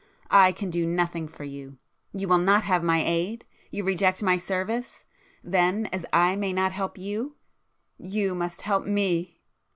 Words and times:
I 0.31 0.51
can 0.51 0.71
do 0.71 0.87
nothing 0.87 1.27
for 1.27 1.43
you—you 1.43 2.27
will 2.27 2.39
not 2.39 2.63
have 2.63 2.83
my 2.83 3.03
aid—you 3.05 3.83
reject 3.83 4.23
my 4.23 4.35
service? 4.35 5.05
Then 5.43 5.89
as 5.91 6.07
I 6.11 6.35
may 6.35 6.53
not 6.53 6.71
help 6.71 6.97
you, 6.97 7.35
you 7.99 8.33
must 8.33 8.63
help 8.63 8.83
me!" 8.83 9.43